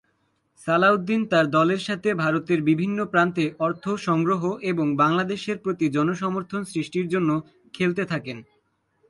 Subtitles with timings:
[0.61, 7.29] সালাউদ্দিন তার দলের সাথে ভারতের বিভিন্ন প্রান্তে অর্থ সংগ্রহ এবং বাংলাদেশের প্রতি জনসমর্থন সৃষ্টির জন্য
[7.73, 8.37] খেলতে থাকেন।